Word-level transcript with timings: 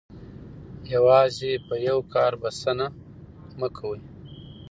یوازې 0.93 1.51
په 1.67 1.75
یو 1.87 1.99
کار 2.13 2.31
بسنه 2.41 2.87
مه 3.59 3.67
کوئ. 3.77 4.01